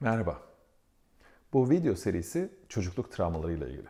[0.00, 0.38] Merhaba.
[1.52, 3.88] Bu video serisi çocukluk travmalarıyla ilgili.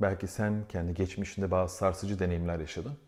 [0.00, 2.98] Belki sen kendi geçmişinde bazı sarsıcı deneyimler yaşadın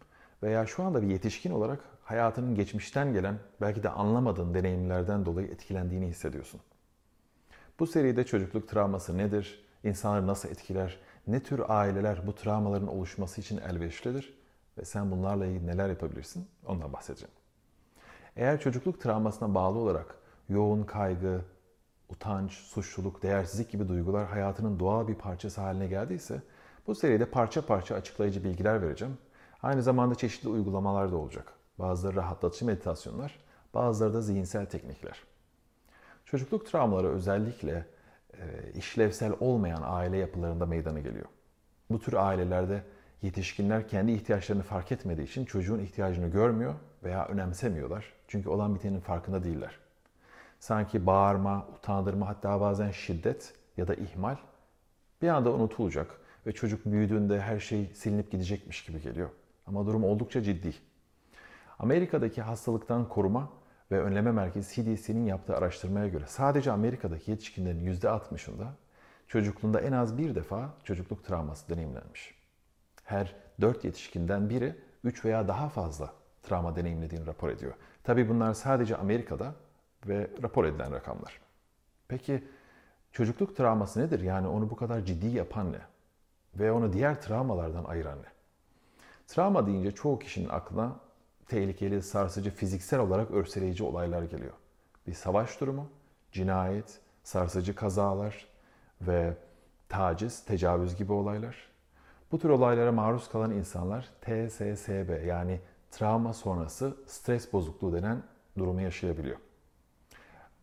[0.43, 6.07] veya şu anda bir yetişkin olarak hayatının geçmişten gelen belki de anlamadığın deneyimlerden dolayı etkilendiğini
[6.07, 6.61] hissediyorsun.
[7.79, 13.59] Bu seride çocukluk travması nedir, insanları nasıl etkiler, ne tür aileler bu travmaların oluşması için
[13.59, 14.39] elverişlidir
[14.79, 17.35] ve sen bunlarla ilgili neler yapabilirsin ondan bahsedeceğim.
[18.37, 20.15] Eğer çocukluk travmasına bağlı olarak
[20.49, 21.41] yoğun kaygı,
[22.09, 26.43] utanç, suçluluk, değersizlik gibi duygular hayatının doğal bir parçası haline geldiyse
[26.87, 29.19] bu seride parça parça açıklayıcı bilgiler vereceğim.
[29.63, 31.53] Aynı zamanda çeşitli uygulamalar da olacak.
[31.79, 33.39] Bazıları rahatlatıcı meditasyonlar,
[33.75, 35.23] bazıları da zihinsel teknikler.
[36.25, 37.87] Çocukluk travmaları özellikle
[38.35, 41.27] e, işlevsel olmayan aile yapılarında meydana geliyor.
[41.91, 42.83] Bu tür ailelerde
[43.23, 48.13] yetişkinler kendi ihtiyaçlarını fark etmediği için çocuğun ihtiyacını görmüyor veya önemsemiyorlar.
[48.29, 49.79] Çünkü olan bitenin farkında değiller.
[50.67, 54.37] Sanki bağırma, utandırma hatta bazen şiddet ya da ihmal
[55.23, 59.31] bir anda unutulacak ve çocuk büyüdüğünde her şey silinip gidecekmiş gibi geliyor.
[59.67, 60.75] Ama durum oldukça ciddi.
[61.79, 63.49] Amerika'daki hastalıktan koruma
[63.91, 68.67] ve önleme merkezi CDC'nin yaptığı araştırmaya göre sadece Amerika'daki yetişkinlerin %60'ında
[69.29, 72.35] çocukluğunda en az bir defa çocukluk travması deneyimlenmiş.
[73.05, 77.75] Her 4 yetişkinden biri 3 veya daha fazla travma deneyimlediğini rapor ediyor.
[78.05, 79.55] Tabi bunlar sadece Amerika'da
[80.09, 81.41] ve rapor edilen rakamlar.
[82.09, 82.45] Peki
[83.13, 84.21] çocukluk travması nedir?
[84.21, 85.81] Yani onu bu kadar ciddi yapan ne?
[86.55, 88.27] Ve onu diğer travmalardan ayıran ne?
[89.27, 90.97] Travma deyince çoğu kişinin aklına
[91.49, 94.53] tehlikeli, sarsıcı, fiziksel olarak örseleyici olaylar geliyor.
[95.07, 95.89] Bir savaş durumu,
[96.33, 98.47] cinayet, sarsıcı kazalar
[99.01, 99.37] ve
[99.89, 101.57] taciz, tecavüz gibi olaylar.
[102.33, 105.61] Bu tür olaylara maruz kalan insanlar TSSB yani
[105.91, 108.23] travma sonrası stres bozukluğu denen
[108.59, 109.37] durumu yaşayabiliyor.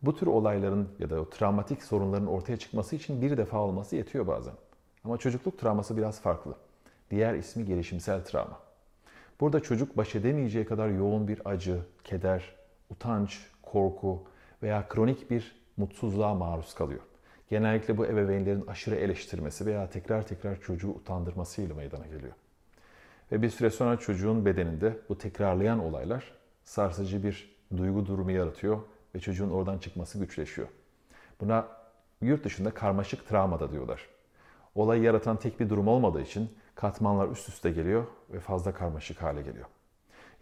[0.06, 4.26] Bu tür olayların ya da o travmatik sorunların ortaya çıkması için bir defa olması yetiyor
[4.26, 4.54] bazen.
[5.04, 6.54] Ama çocukluk travması biraz farklı.
[7.10, 8.60] Diğer ismi gelişimsel travma.
[9.40, 12.54] Burada çocuk baş edemeyeceği kadar yoğun bir acı, keder,
[12.90, 14.22] utanç, korku
[14.62, 17.00] veya kronik bir mutsuzluğa maruz kalıyor.
[17.50, 22.32] Genellikle bu ebeveynlerin aşırı eleştirmesi veya tekrar tekrar çocuğu utandırmasıyla meydana geliyor.
[23.32, 26.32] Ve bir süre sonra çocuğun bedeninde bu tekrarlayan olaylar
[26.64, 28.78] sarsıcı bir duygu durumu yaratıyor
[29.14, 30.68] ve çocuğun oradan çıkması güçleşiyor.
[31.40, 31.68] Buna
[32.20, 34.08] yurt dışında karmaşık travma da diyorlar.
[34.74, 39.42] Olayı yaratan tek bir durum olmadığı için katmanlar üst üste geliyor ve fazla karmaşık hale
[39.42, 39.66] geliyor.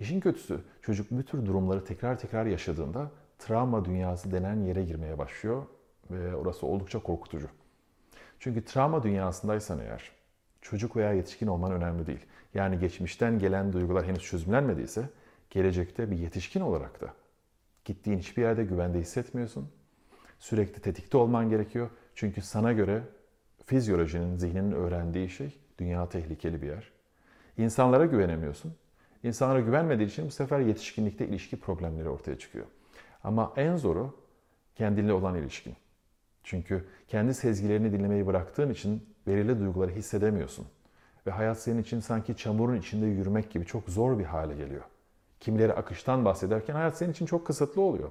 [0.01, 5.67] İşin kötüsü çocuk bu tür durumları tekrar tekrar yaşadığında travma dünyası denen yere girmeye başlıyor
[6.11, 7.49] ve orası oldukça korkutucu.
[8.39, 10.11] Çünkü travma dünyasındaysan eğer
[10.61, 12.27] çocuk veya yetişkin olman önemli değil.
[12.55, 15.09] Yani geçmişten gelen duygular henüz çözümlenmediyse
[15.51, 17.15] gelecekte bir yetişkin olarak da
[17.85, 19.71] gittiğin hiçbir yerde güvende hissetmiyorsun.
[20.39, 21.91] Sürekli tetikte olman gerekiyor.
[22.15, 23.03] Çünkü sana göre
[23.67, 26.93] fizyolojinin, zihninin öğrendiği şey dünya tehlikeli bir yer.
[27.59, 28.75] İnsanlara güvenemiyorsun.
[29.23, 32.67] İnsanlara güvenmediği için bu sefer yetişkinlikte ilişki problemleri ortaya çıkıyor.
[33.25, 34.17] Ama en zoru
[34.75, 35.77] kendinle olan ilişkin.
[36.43, 40.67] Çünkü kendi sezgilerini dinlemeyi bıraktığın için belirli duyguları hissedemiyorsun.
[41.27, 44.83] Ve hayat senin için sanki çamurun içinde yürümek gibi çok zor bir hale geliyor.
[45.43, 48.11] Kimileri akıştan bahsederken hayat senin için çok kısıtlı oluyor.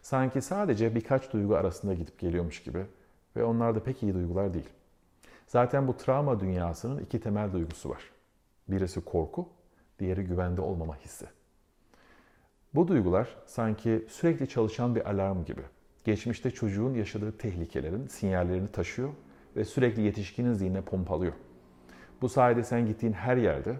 [0.00, 2.86] Sanki sadece birkaç duygu arasında gidip geliyormuş gibi
[3.36, 4.68] ve onlar da pek iyi duygular değil.
[5.46, 8.02] Zaten bu travma dünyasının iki temel duygusu var.
[8.68, 9.48] Birisi korku,
[9.98, 11.26] diğeri güvende olmama hissi.
[12.74, 15.62] Bu duygular sanki sürekli çalışan bir alarm gibi.
[16.04, 19.10] Geçmişte çocuğun yaşadığı tehlikelerin sinyallerini taşıyor
[19.56, 21.32] ve sürekli yetişkinin zihnine pompalıyor.
[22.22, 23.76] Bu sayede sen gittiğin her yerde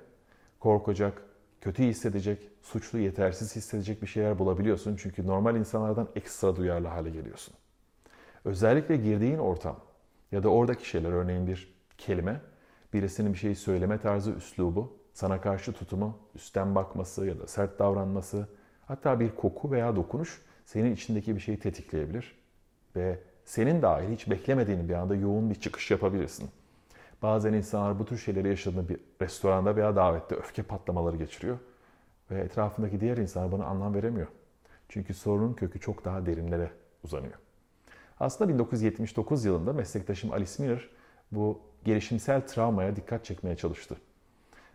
[0.60, 1.22] korkacak,
[1.62, 4.96] kötü hissedecek, suçlu, yetersiz hissedecek bir şeyler bulabiliyorsun.
[4.96, 7.54] Çünkü normal insanlardan ekstra duyarlı hale geliyorsun.
[8.44, 9.80] Özellikle girdiğin ortam
[10.32, 12.40] ya da oradaki şeyler örneğin bir kelime,
[12.92, 18.48] birisinin bir şeyi söyleme tarzı, üslubu, sana karşı tutumu, üstten bakması ya da sert davranması,
[18.86, 22.38] hatta bir koku veya dokunuş senin içindeki bir şeyi tetikleyebilir
[22.96, 26.50] ve senin dahil hiç beklemediğin bir anda yoğun bir çıkış yapabilirsin.
[27.22, 31.58] Bazen insanlar bu tür şeyleri yaşadığında bir restoranda veya davette öfke patlamaları geçiriyor
[32.30, 34.26] ve etrafındaki diğer insanlar buna anlam veremiyor.
[34.88, 36.70] Çünkü sorunun kökü çok daha derinlere
[37.04, 37.34] uzanıyor.
[38.20, 40.88] Aslında 1979 yılında meslektaşım Alice Miller
[41.32, 43.96] bu gelişimsel travmaya dikkat çekmeye çalıştı.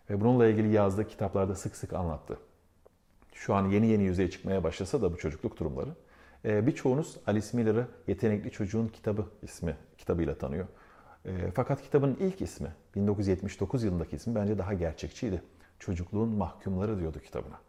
[0.09, 2.39] Ve bununla ilgili yazdığı kitaplarda sık sık anlattı.
[3.33, 5.89] Şu an yeni yeni yüzeye çıkmaya başlasa da bu çocukluk durumları.
[6.43, 10.67] Birçoğunuz Alice Miller'ı Yetenekli Çocuğun Kitabı ismi kitabıyla tanıyor.
[11.53, 15.41] Fakat kitabın ilk ismi, 1979 yılındaki ismi bence daha gerçekçiydi.
[15.79, 17.59] Çocukluğun Mahkumları diyordu kitabına.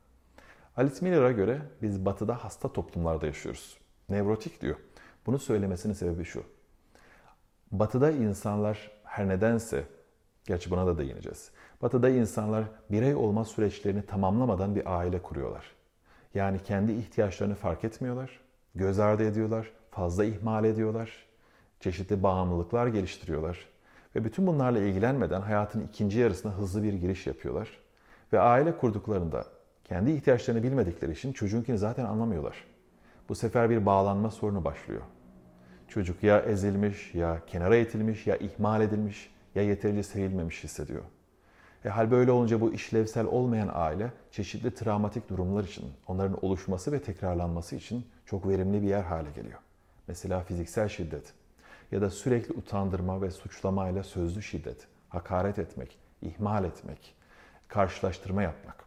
[0.77, 3.79] Alice Miller'a göre biz batıda hasta toplumlarda yaşıyoruz.
[4.09, 4.77] Nevrotik diyor.
[5.27, 6.43] Bunu söylemesinin sebebi şu.
[7.73, 9.85] Batı'da insanlar her nedense,
[10.45, 11.51] gerçi buna da değineceğiz.
[11.83, 15.65] Batı'da insanlar birey olma süreçlerini tamamlamadan bir aile kuruyorlar.
[16.35, 18.41] Yani kendi ihtiyaçlarını fark etmiyorlar,
[18.75, 21.28] göz ardı ediyorlar, fazla ihmal ediyorlar,
[21.81, 23.69] çeşitli bağımlılıklar geliştiriyorlar.
[24.17, 27.69] Ve bütün bunlarla ilgilenmeden hayatın ikinci yarısına hızlı bir giriş yapıyorlar.
[28.33, 29.45] Ve aile kurduklarında
[29.85, 32.65] kendi ihtiyaçlarını bilmedikleri için çocuğunkini zaten anlamıyorlar.
[33.29, 35.03] Bu sefer bir bağlanma sorunu başlıyor.
[35.89, 41.03] Çocuk ya ezilmiş, ya kenara itilmiş, ya ihmal edilmiş, ya yeterince sevilmemiş hissediyor.
[41.85, 47.03] E hal böyle olunca bu işlevsel olmayan aile çeşitli travmatik durumlar için, onların oluşması ve
[47.03, 49.59] tekrarlanması için çok verimli bir yer hale geliyor.
[50.09, 51.35] Mesela fiziksel şiddet
[51.93, 57.15] ya da sürekli utandırma ve suçlamayla sözlü şiddet, hakaret etmek, ihmal etmek,
[57.69, 58.85] karşılaştırma yapmak.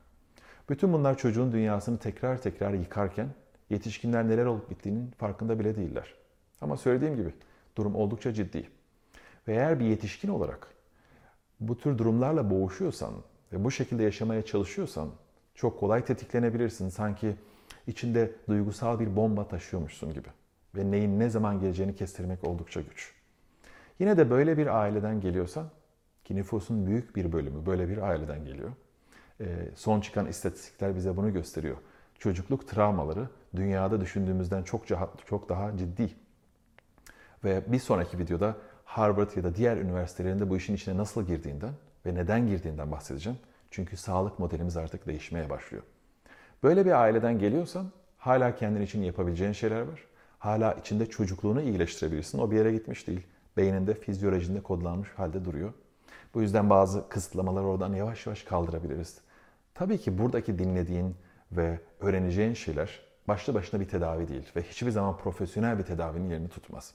[0.69, 3.27] Bütün bunlar çocuğun dünyasını tekrar tekrar yıkarken
[3.69, 6.13] yetişkinler neler olup bittiğinin farkında bile değiller.
[6.61, 7.33] Ama söylediğim gibi
[7.75, 8.69] durum oldukça ciddi.
[9.47, 10.67] Ve eğer bir yetişkin olarak
[11.59, 13.13] bu tür durumlarla boğuşuyorsan
[13.53, 15.09] ve bu şekilde yaşamaya çalışıyorsan
[15.55, 16.89] çok kolay tetiklenebilirsin.
[16.89, 17.35] Sanki
[17.87, 20.27] içinde duygusal bir bomba taşıyormuşsun gibi.
[20.75, 23.13] Ve neyin ne zaman geleceğini kestirmek oldukça güç.
[23.99, 25.69] Yine de böyle bir aileden geliyorsan
[26.23, 28.71] ki nüfusun büyük bir bölümü böyle bir aileden geliyor.
[29.41, 29.45] Ee,
[29.75, 31.77] son çıkan istatistikler bize bunu gösteriyor.
[32.19, 34.87] Çocukluk travmaları dünyada düşündüğümüzden çok,
[35.25, 36.09] çok daha ciddi.
[37.43, 41.73] Ve bir sonraki videoda Harvard ya da diğer üniversitelerinde bu işin içine nasıl girdiğinden
[42.05, 43.39] ve neden girdiğinden bahsedeceğim.
[43.71, 45.83] Çünkü sağlık modelimiz artık değişmeye başlıyor.
[46.63, 50.10] Böyle bir aileden geliyorsan hala kendin için yapabileceğin şeyler var.
[50.41, 52.39] Hala içinde çocukluğunu iyileştirebilirsin.
[52.39, 53.27] O bir yere gitmiş değil.
[53.57, 55.73] Beyninde, fizyolojinde kodlanmış halde duruyor.
[56.33, 59.21] Bu yüzden bazı kısıtlamaları oradan yavaş yavaş kaldırabiliriz.
[59.73, 61.15] Tabii ki buradaki dinlediğin
[61.51, 66.49] ve öğreneceğin şeyler başlı başına bir tedavi değil ve hiçbir zaman profesyonel bir tedavinin yerini
[66.49, 66.93] tutmaz.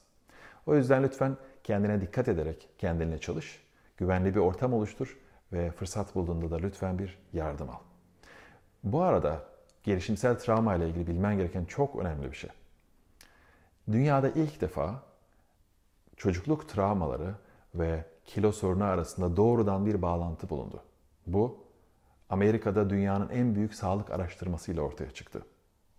[0.67, 3.63] O yüzden lütfen kendine dikkat ederek kendinle çalış,
[3.97, 5.17] güvenli bir ortam oluştur
[5.53, 7.81] ve fırsat bulduğunda da lütfen bir yardım al.
[8.85, 9.43] Bu arada
[9.83, 12.51] gelişimsel travma ile ilgili bilmen gereken çok önemli bir şey.
[13.93, 15.03] Dünyada ilk defa
[16.17, 17.35] çocukluk travmaları
[17.75, 20.83] ve kilo sorunu arasında doğrudan bir bağlantı bulundu.
[21.27, 21.65] Bu
[22.29, 25.43] Amerika'da dünyanın en büyük sağlık araştırmasıyla ortaya çıktı.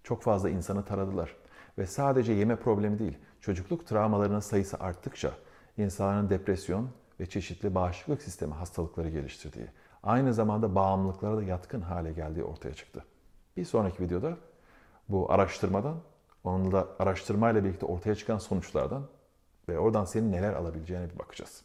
[0.04, 1.36] Çok fazla insanı taradılar
[1.78, 5.32] ve sadece yeme problemi değil, çocukluk travmalarının sayısı arttıkça
[5.78, 9.68] insanların depresyon ve çeşitli bağışıklık sistemi hastalıkları geliştirdiği,
[10.04, 13.06] aynı zamanda bağımlılıklara da yatkın hale geldiği ortaya çıktı.
[13.58, 14.38] Bir sonraki videoda
[15.10, 15.96] bu araştırmadan,
[16.44, 19.08] onunla araştırmayla birlikte ortaya çıkan sonuçlardan
[19.70, 21.62] ve oradan senin neler alabileceğine bir bakacağız.